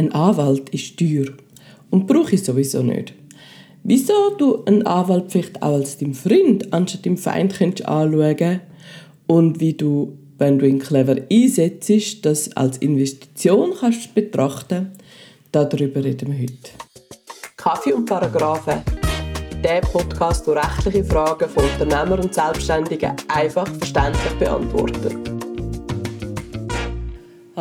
[0.00, 1.26] Ein Anwalt ist teuer
[1.90, 3.12] und brauche ich sowieso nicht.
[3.82, 8.60] Wieso du einen Anwalt vielleicht auch als dein Freund anstatt deinem Feind könntest anschauen
[9.26, 14.92] und wie du, wenn du ihn clever einsetzt, das als Investition kannst betrachten,
[15.52, 16.70] darüber reden wir heute.
[17.58, 18.80] Kaffee und Paragraphen.
[19.62, 25.39] Der Podcast, der rechtliche Fragen von Unternehmern und Selbstständigen einfach verständlich beantwortet.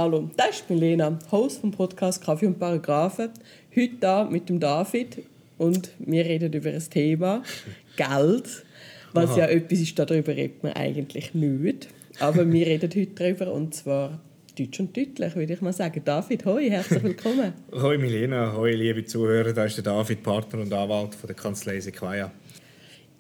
[0.02, 3.32] Hallo, das ist Milena, Host vom Podcast Kaffee und Paragraphen.
[3.76, 5.24] Heute da mit dem David
[5.58, 7.44] und wir reden über ein Thema
[7.98, 8.64] Geld,
[9.12, 9.40] was Aha.
[9.40, 11.90] ja etwas ist, darüber redet man eigentlich nicht.
[12.18, 14.22] Aber wir reden heute darüber und zwar
[14.58, 16.02] deutsch und deutlich, würde ich mal sagen.
[16.06, 17.52] David, hoi, herzlich willkommen.
[17.74, 21.78] hoi Milena, hoi liebe Zuhörer, da ist der David, Partner und Anwalt von der Kanzlei
[21.82, 22.32] Sequoia.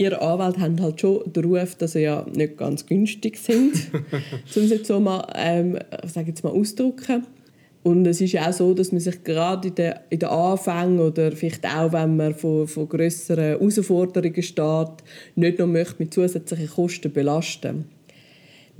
[0.02, 3.73] Ihr Anwalt haben halt schon den Ruf, dass sie ja nicht ganz günstig sind,
[4.55, 7.26] um es jetzt so mal, ähm, sage jetzt mal ausdrücken.
[7.84, 10.99] Und es ist ja auch so, dass man sich gerade in den, in den Anfängen
[10.99, 15.04] oder vielleicht auch, wenn man von, von grösseren Herausforderungen steht,
[15.35, 17.85] nicht noch möchte mit zusätzlichen Kosten belasten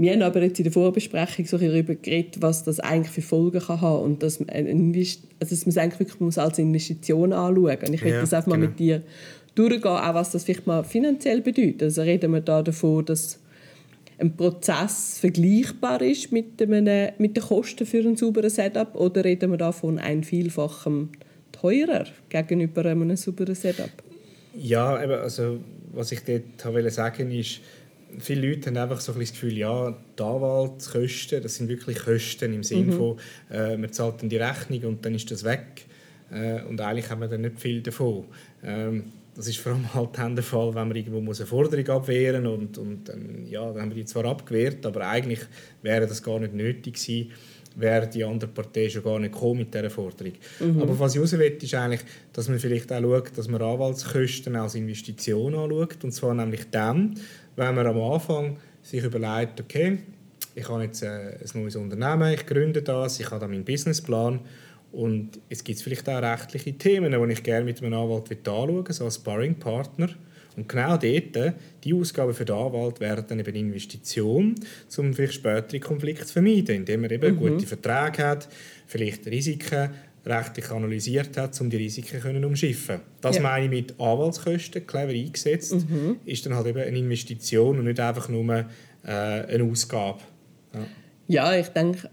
[0.02, 3.60] wir haben aber jetzt in der Vorbesprechung so darüber geredet, was das eigentlich für Folgen
[3.60, 7.90] kann haben und dass man, also dass man es eigentlich wirklich als Investition anschauen muss.
[7.90, 8.70] Und ich möchte ja, das einfach mal genau.
[8.70, 9.04] mit dir
[9.60, 11.84] durchgehen, auch was das vielleicht mal finanziell bedeutet.
[11.84, 13.40] Also reden wir da davon, dass
[14.18, 19.52] ein Prozess vergleichbar ist mit, einem, mit den Kosten für ein sauberes Setup oder reden
[19.52, 21.10] wir da von ein Vielfachem
[21.52, 23.92] teurer gegenüber einem sauberen Setup?
[24.56, 25.60] Ja, also
[25.92, 27.62] was ich dort wollte sagen ist,
[28.18, 32.54] viele Leute haben einfach so ein das Gefühl, ja, die Anwaltskosten, das sind wirklich Kosten
[32.54, 32.98] im Sinne mhm.
[32.98, 33.18] von,
[33.52, 35.86] äh, man zahlt dann die Rechnung und dann ist das weg.
[36.32, 38.26] Äh, und eigentlich haben wir dann nicht viel davon.
[38.64, 41.88] Ähm, das ist vor allem halt dann der Fall, wenn man irgendwo muss eine Forderung
[41.90, 45.40] abwehren muss und, und dann, ja, dann haben wir die zwar abgewehrt, aber eigentlich
[45.82, 47.32] wäre das gar nicht nötig gewesen,
[47.76, 50.34] wäre die andere Partei schon gar nicht gekommen mit dieser Forderung.
[50.60, 50.82] Mhm.
[50.82, 52.02] Aber was ich raus will, ist eigentlich,
[52.34, 56.04] dass man vielleicht auch schaut, dass man Anwaltskosten als Investition anschaut.
[56.04, 57.16] Und zwar nämlich dann,
[57.56, 60.00] wenn man am Anfang sich überlegt, okay,
[60.56, 64.40] ich habe jetzt äh, ein neues Unternehmen, ich gründe das, ich habe da meinen Businessplan
[64.92, 68.94] und es gibt vielleicht auch rechtliche Themen, die ich gerne mit einem Anwalt anschauen will,
[68.94, 70.10] so als Sparring-Partner.
[70.58, 74.56] Und genau dort, die Ausgaben für den Anwalt werden dann eben Investition,
[74.98, 77.38] um vielleicht spätere Konflikte zu vermeiden, indem er eben mhm.
[77.38, 78.50] gute Verträge hat,
[78.88, 79.92] vielleicht Risiken
[80.26, 83.42] rechtlich analysiert hat, um die Risiken können umschiffen Das ja.
[83.42, 86.18] meine ich mit Anwaltskosten, clever eingesetzt, mhm.
[86.26, 88.66] ist dann halt eben eine Investition und nicht einfach nur äh,
[89.06, 90.20] eine Ausgabe.
[90.74, 90.86] Ja.
[91.28, 92.10] ja, ich denke,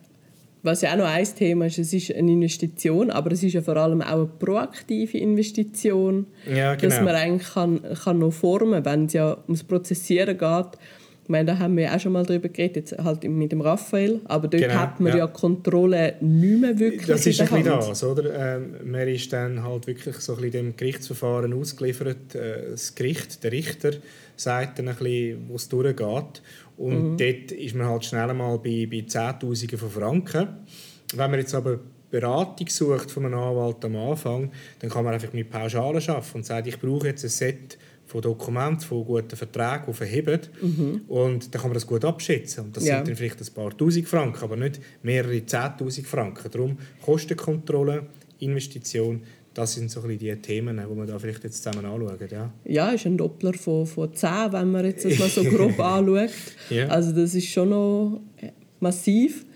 [0.67, 3.63] was ja auch noch ein Thema ist, es ist eine Investition, aber es ist ja
[3.63, 6.91] vor allem auch eine proaktive Investition, ja, genau.
[6.91, 10.79] dass man eigentlich kann, kann noch formen, wenn es ja ums Prozessieren geht.
[11.23, 14.21] Ich meine, da haben wir auch schon mal darüber geredet, jetzt halt mit dem Raphael,
[14.27, 15.19] aber dort genau, hat man ja.
[15.19, 18.57] ja Kontrolle nicht mehr wirklich Das ist ein bisschen das, oder?
[18.57, 22.37] Ähm, man ist dann halt wirklich so ein bisschen dem Gerichtsverfahren ausgeliefert.
[22.37, 23.91] Äh, das Gericht, der Richter,
[24.37, 26.43] sagt dann ein bisschen, wo es durchgeht.
[26.77, 27.17] Und mhm.
[27.17, 30.49] dort ist man halt schnell mal bei, bei Zehntausenden von Franken.
[31.15, 31.79] Wenn man jetzt aber
[32.11, 36.47] Beratung sucht von einem Anwalt am Anfang, dann kann man einfach mit Pauschalen arbeiten und
[36.47, 40.41] sagt, ich brauche jetzt ein Set von Dokumenten, von guten Verträgen, die verheben.
[40.61, 41.01] Mhm.
[41.09, 42.67] Und dann kann man das gut abschätzen.
[42.67, 42.97] Und das ja.
[42.97, 46.51] sind dann vielleicht ein paar Tausend Franken, aber nicht mehrere Zehntausend Franken.
[46.51, 48.07] Darum Kostenkontrolle,
[48.39, 49.23] Investition,
[49.57, 52.19] das sind so ein die Themen, die wir da vielleicht jetzt zusammen anschauen.
[52.31, 55.81] Ja, ja ist ein Doppler von, von 10, wenn man jetzt das mal so grob
[55.81, 56.31] anschaut.
[56.69, 56.89] ja.
[56.89, 58.21] Also das ist schon noch
[58.81, 59.47] massiv.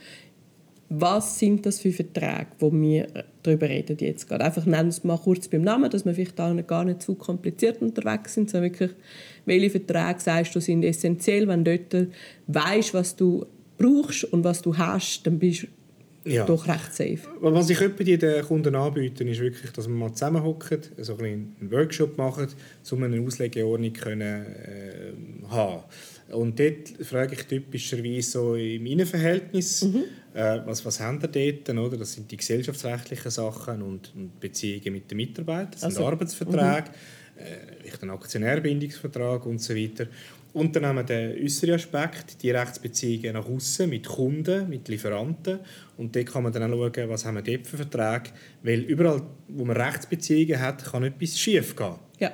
[0.89, 3.09] Was sind das für Verträge, wo wir
[3.43, 4.45] darüber reden jetzt gerade?
[4.45, 7.15] Einfach nennen wir es mal kurz beim Namen, dass wir vielleicht da gar nicht zu
[7.15, 8.93] kompliziert unterwegs sind, sondern wirklich,
[9.45, 12.09] welche Verträge sagst du sind essentiell, wenn du dort
[12.47, 13.45] weißt, was du
[13.77, 15.67] brauchst und was du hast, dann bist du
[16.25, 16.45] ja.
[16.45, 17.21] doch recht safe.
[17.41, 17.79] Was ich
[18.19, 22.49] den Kunden anbiete, ist wirklich, dass wir mal zusammenhocken, so ein einen Workshop machen,
[22.91, 25.13] um eine Auslegeordnung können, äh,
[25.49, 25.83] haben
[26.33, 30.05] Und dort frage ich typischerweise so im Innenverhältnis, mhm.
[30.35, 31.69] äh, was, was haben wir dort?
[31.69, 31.97] Oder?
[31.97, 36.91] Das sind die gesellschaftsrechtlichen Sachen und, und Beziehungen mit den Mitarbeitern, das sind also, Arbeitsverträge,
[36.91, 37.20] mhm.
[37.41, 40.07] Äh, einen Aktionärbindungsvertrag und so weiter.
[40.53, 45.61] Und dann haben wir den äußeren Aspekt, die Rechtsbeziehungen nach außen mit Kunden, mit Lieferanten.
[45.97, 48.31] Und dort kann man dann auch schauen, was haben wir dort für Verträge.
[48.63, 51.95] Weil überall, wo man Rechtsbeziehungen hat, kann etwas schief gehen.
[52.19, 52.33] Ja.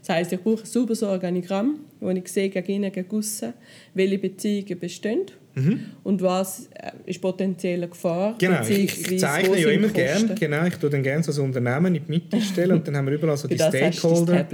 [0.00, 3.52] Das heisst, ich brauche ein sauberes Organigramm, wo ich sehe, gegen innen, gegen aussen,
[3.94, 5.80] welche Beziehungen bestehen Mhm.
[6.02, 8.34] Und was äh, ist potenzielle Gefahr?
[8.38, 10.34] Genau, ich, ich zeichne ja immer gerne.
[10.34, 13.06] Genau, ich tue dann gerne so ein Unternehmen in die Mitte stellen und dann haben
[13.06, 14.46] wir überall so die Stakeholder.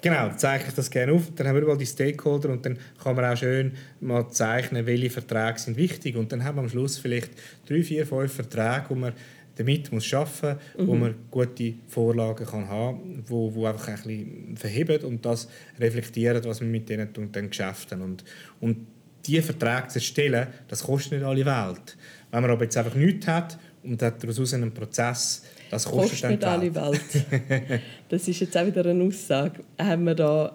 [0.00, 1.22] Genau, zeichne ich das gerne auf.
[1.34, 5.10] Dann haben wir überall die Stakeholder und dann kann man auch schön mal zeichnen, welche
[5.10, 6.16] Verträge sind wichtig.
[6.16, 7.30] Und dann haben wir am Schluss vielleicht
[7.68, 9.12] drei, vier, fünf Verträge, wo man
[9.56, 10.88] damit muss arbeiten muss, mhm.
[10.88, 15.48] wo man gute Vorlagen kann haben kann, wo, wo einfach ein bisschen verheben und das
[15.78, 18.24] reflektieren, was man mit denen tun, dann Geschäften und,
[18.60, 18.86] und
[19.26, 21.96] diese Verträge zu erstellen, das kostet nicht alle Welt.
[22.30, 26.30] Wenn man aber jetzt einfach nichts hat und hat daraus einen Prozess, das kostet, kostet
[26.30, 27.80] nicht alle Welt.
[28.08, 29.64] das ist jetzt auch wieder eine Aussage.
[29.78, 30.54] Haben wir da,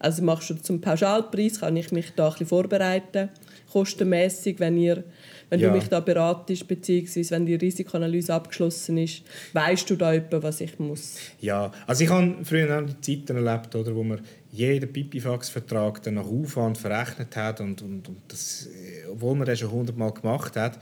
[0.00, 3.28] also machst du zum Pauschalpreis, kann ich mich da ein bisschen vorbereiten,
[3.70, 5.04] kostenmäßig, wenn ihr
[5.50, 5.68] wenn ja.
[5.68, 10.60] du mich da beratest, beziehungsweise wenn die Risikoanalyse abgeschlossen ist, weißt du da etwa, was
[10.60, 11.16] ich muss?
[11.40, 14.20] Ja, also ich habe früher auch die Zeiten erlebt, oder, wo man
[14.52, 18.68] jeden Pipifax-Vertrag dann nach Aufwand verrechnet hat und, und, und das,
[19.10, 20.78] obwohl man das schon hundertmal gemacht hat.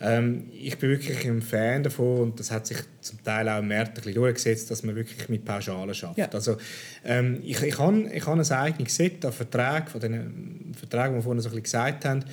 [0.00, 3.68] Ähm, ich bin wirklich ein Fan davon und das hat sich zum Teil auch im
[3.68, 6.18] März ein durchgesetzt, dass man wirklich mit Pauschalen schafft.
[6.18, 6.28] Ja.
[6.32, 6.56] Also,
[7.04, 11.18] ähm, ich, ich habe ich hab ein eigenes Set an Verträgen, von den Verträgen, die
[11.18, 12.24] wir vorhin so ein bisschen gesagt haben,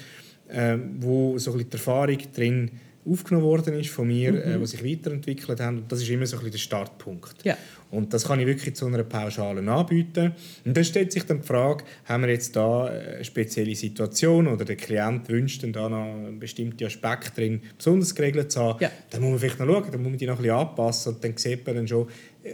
[0.48, 2.72] äh, wo so ein die Erfahrung drin
[3.06, 4.56] aufgenommen worden ist von mir, äh, mhm.
[4.56, 5.80] äh, was sich weiterentwickelt haben.
[5.80, 7.44] Und das ist immer so ein bisschen der Startpunkt.
[7.44, 7.58] Ja.
[7.92, 10.34] Und das kann ich wirklich zu einer Pauschalen anbieten.
[10.64, 14.64] Und dann stellt sich dann die Frage, haben wir jetzt da eine spezielle Situation oder
[14.64, 18.92] der Klient wünscht dann da noch bestimmte Aspekte drin besonders geregelt zu haben, ja.
[19.10, 21.24] dann muss man vielleicht noch schauen, dann muss man die noch ein bisschen anpassen und
[21.24, 22.08] dann sieht man dann schon,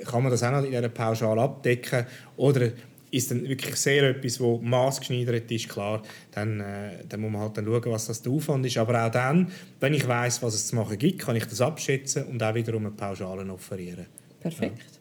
[0.06, 2.06] kann man das auch noch in dieser Pauschale abdecken
[2.38, 2.72] oder
[3.16, 6.02] ist dann wirklich sehr etwas, wo maßgeschneidert ist, klar,
[6.32, 8.78] dann, äh, dann muss man halt dann schauen, was das der Aufwand ist.
[8.78, 12.26] Aber auch dann, wenn ich weiß, was es zu machen gibt, kann ich das abschätzen
[12.26, 14.08] und auch wiederum eine Pauschale offerieren.
[14.42, 14.78] Perfekt.
[14.78, 14.96] Ja.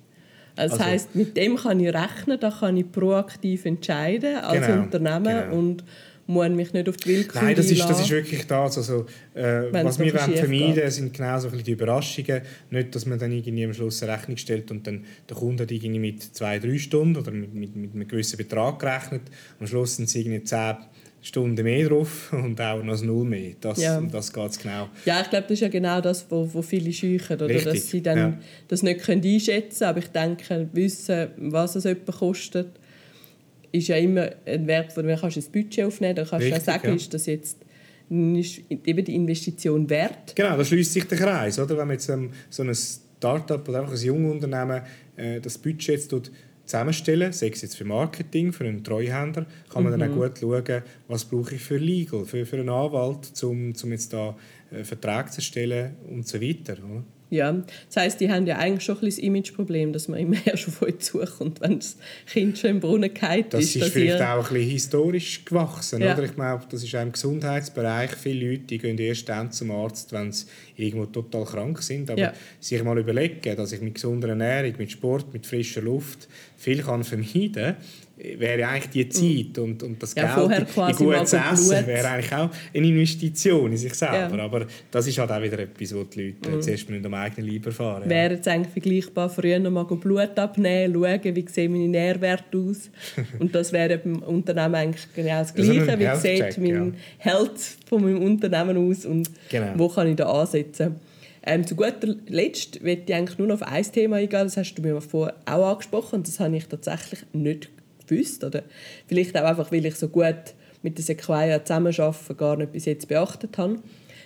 [0.56, 4.82] Also, das heisst, mit dem kann ich rechnen, da kann ich proaktiv entscheiden als genau,
[4.82, 5.56] Unternehmen genau.
[5.56, 5.84] und
[6.26, 8.78] muss mich nicht auf die Willkür Nein, das ist, das ist wirklich das.
[8.78, 12.42] Also, äh, was wir wollen vermeiden wollen, sind genau so die Überraschungen.
[12.70, 15.70] Nicht, dass man dann irgendwie am Schluss eine Rechnung stellt und dann der Kunde hat
[15.70, 19.22] irgendwie mit zwei, drei Stunden oder mit, mit, mit einem gewissen Betrag gerechnet.
[19.60, 20.76] Am Schluss sind es irgendwie zehn
[21.24, 23.52] Stunden mehr drauf und auch noch ein Null mehr.
[23.60, 24.00] Das, ja.
[24.00, 24.88] das geht genau.
[25.04, 27.48] Ja, ich glaube, das ist ja genau das, wo, wo viele scheuchen, oder?
[27.48, 27.72] Richtig.
[27.72, 28.38] dass sie dann ja.
[28.68, 29.90] das nicht können einschätzen können.
[29.90, 32.68] Aber ich denke, wissen, was es jemand kostet,
[33.74, 36.32] ist ja immer ein Wert, wo du kannst ins Budget aufnehmen kannst.
[36.32, 36.94] Dann kannst du auch sagen, ja.
[36.94, 37.58] ist das jetzt
[38.10, 40.36] ist eben die Investition wert.
[40.36, 41.58] Genau, da schließt sich der Kreis.
[41.58, 41.70] Oder?
[41.70, 44.82] Wenn man jetzt ähm, so ein Start-up oder einfach ein junges Unternehmen
[45.16, 46.30] äh, das Budget jetzt tut,
[46.64, 49.98] zusammenstellen, sei es jetzt für Marketing, für einen Treuhänder, kann man mhm.
[49.98, 53.90] dann auch gut schauen, was brauche ich für Legal, für, für einen Anwalt, um, um
[53.90, 54.36] jetzt da
[54.70, 56.74] äh, Vertrag zu erstellen und so weiter.
[56.74, 57.04] Oder?
[57.34, 60.68] Ja, das heisst, die haben ja eigentlich schon ein das Imageproblem, dass man immer erst
[60.68, 61.96] auf euch zukommt, wenn das
[62.26, 63.52] Kind schon im Brunnen ist.
[63.52, 64.34] Das ist vielleicht ihr...
[64.34, 66.00] auch ein bisschen historisch gewachsen.
[66.00, 66.14] Ja.
[66.14, 66.24] Oder?
[66.24, 68.12] Ich glaube, das ist auch im Gesundheitsbereich.
[68.12, 70.46] Viele Leute die gehen erst dann zum Arzt, wenn sie
[70.76, 72.08] irgendwo total krank sind.
[72.08, 72.32] Aber ja.
[72.60, 77.02] sich mal überlegen, dass ich mit gesunder Ernährung, mit Sport, mit frischer Luft viel kann
[77.02, 77.76] vermeiden kann,
[78.16, 82.48] wäre eigentlich die Zeit und, und das ja, Geld in gutes Essen wäre eigentlich auch
[82.72, 84.36] eine Investition in sich selber.
[84.36, 84.44] Ja.
[84.44, 86.62] Aber das ist halt auch wieder etwas, was die Leute mhm.
[86.62, 88.02] zuerst mal am eigenen Leib erfahren.
[88.04, 88.10] Ja.
[88.10, 92.90] Wäre jetzt eigentlich vergleichbar, früher noch mal Blut abnehmen, schauen, wie sehen meine Nährwerte aus.
[93.38, 95.80] und das wäre beim Unternehmen eigentlich genau das Gleiche.
[95.80, 96.92] Also wie sieht mein ja.
[97.18, 99.72] Health von meinem Unternehmen aus und genau.
[99.76, 100.96] wo kann ich da ansetzen.
[101.46, 104.74] Ähm, zu guter Letzt möchte ich eigentlich nur noch auf ein Thema eingehen, das hast
[104.74, 107.68] du mir vorher auch angesprochen und das habe ich tatsächlich nicht
[108.06, 108.44] gewusst.
[108.44, 108.62] Oder
[109.06, 113.08] vielleicht auch einfach, weil ich so gut mit der Sequoia zusammenarbeite, gar nicht bis jetzt
[113.08, 113.78] beachtet habe.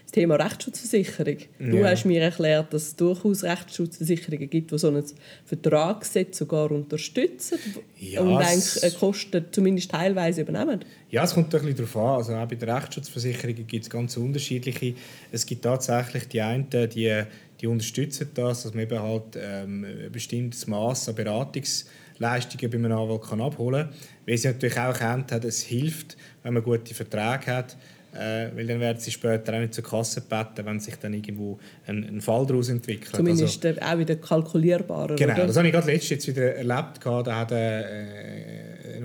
[0.09, 1.37] Das Thema Rechtsschutzversicherung.
[1.59, 1.91] Du ja.
[1.91, 5.05] hast mir erklärt, dass es durchaus Rechtsschutzversicherungen gibt, die so ein
[5.45, 7.59] Vertragsgesetz sogar unterstützen
[7.99, 10.81] ja, und eigentlich Kosten zumindest teilweise übernehmen.
[11.11, 12.17] Ja, es kommt ein bisschen darauf an.
[12.17, 14.95] Also auch bei der Rechtsschutzversicherung gibt es ganz unterschiedliche.
[15.31, 17.23] Es gibt tatsächlich die einen, die,
[17.61, 21.85] die unterstützen das, dass man eben halt ähm, ein bestimmtes Maß an Beratungs
[22.19, 23.95] Leistungen bei einem Anwalt kann abholen kann.
[24.27, 27.77] Weil sie natürlich auch erkannt hat, es hilft, wenn man gute Verträge hat,
[28.15, 31.59] äh, weil dann werden sie später auch nicht zur Kasse gebeten, wenn sich dann irgendwo
[31.87, 33.15] ein, ein Fall daraus entwickelt.
[33.15, 35.17] Zumindest also, auch wieder kalkulierbarer.
[35.17, 35.47] Genau, oder?
[35.47, 37.01] das habe ich gerade letztens jetzt wieder erlebt.
[37.05, 38.58] Da hat äh,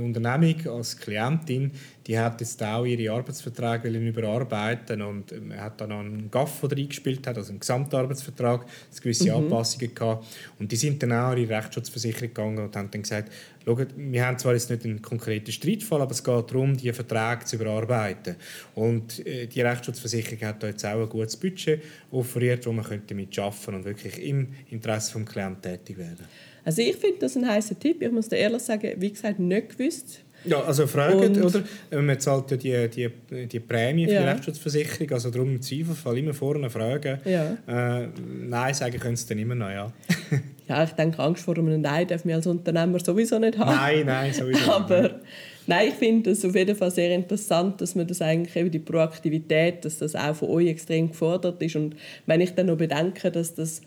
[0.04, 1.72] Unternehmung als Klientin
[2.08, 6.78] die hat jetzt auch ihre Arbeitsverträge überarbeiten und man ähm, hat dann einen GAF, der
[6.78, 9.46] eingespielt hat, also einen Gesamtarbeitsvertrag, es gewisse mhm.
[9.46, 10.26] Anpassungen gehabt.
[10.60, 13.32] Und die sind dann auch in die Rechtsschutzversicherung gegangen und haben dann gesagt,
[13.66, 17.46] Schaut, wir haben zwar jetzt nicht einen konkreten Streitfall, aber es geht darum, die Verträge
[17.46, 18.36] zu überarbeiten.
[18.76, 21.82] Und äh, die Rechtsschutzversicherung hat da jetzt auch ein gutes Budget
[22.12, 26.26] offeriert, wo man könnte mit arbeiten und wirklich im Interesse des Klienten tätig werden.
[26.66, 28.02] Also ich finde das ein heißer Tipp.
[28.02, 31.64] Ich muss dir ehrlich sagen, wie gesagt, nicht gewusst, ja, also fragen, oder?
[32.02, 34.22] Man zahlt ja die, die, die Prämie für ja.
[34.24, 37.20] die Rechtsschutzversicherung, also darum im Zweifelsfall immer vorne fragen.
[37.24, 37.58] Ja.
[37.66, 38.10] Äh,
[38.46, 39.94] nein, sagen können sie dann immer noch, ja.
[40.68, 43.74] ja, ich denke, Angst vor einem Nein darf man als Unternehmer sowieso nicht haben.
[43.74, 45.22] Nein, nein, sowieso Aber
[45.66, 48.80] Nein, ich finde es auf jeden Fall sehr interessant, dass man das eigentlich eben die
[48.80, 51.78] Proaktivität, dass das auch von euch extrem gefordert ist.
[51.78, 53.82] Und wenn ich dann noch bedenke, dass das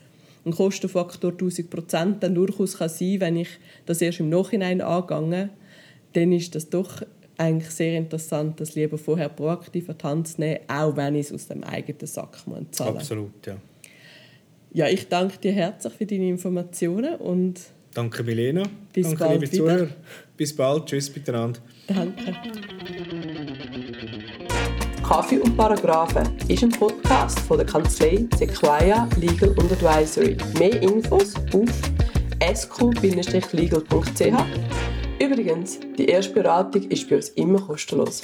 [0.47, 3.49] ein Kostenfaktor 1000 Prozent dann durchaus kann sein wenn ich
[3.85, 5.49] das erst im Nachhinein angehe,
[6.13, 7.03] dann ist das doch
[7.37, 11.27] eigentlich sehr interessant, das lieber vorher proaktiv an die Hand zu nehmen, auch wenn ich
[11.27, 12.37] es aus dem eigenen Sack
[12.71, 13.03] zahlen muss.
[13.03, 13.57] Absolut, ja.
[14.73, 17.61] Ja, ich danke dir herzlich für deine Informationen und
[17.93, 18.63] Danke Milena.
[18.93, 19.87] Bis Danke bald liebe Zuhörer.
[20.35, 20.85] Bis bald.
[20.85, 21.59] Tschüss miteinander.
[21.87, 22.35] Danke.
[25.07, 30.35] Kaffee und Paragraphen ist ein Podcast von der Kanzlei Sequoia Legal Advisory.
[30.59, 31.69] Mehr Infos auf
[32.53, 34.33] sq-legal.ch.
[35.17, 38.23] Übrigens, die erste Beratung ist bei uns immer kostenlos.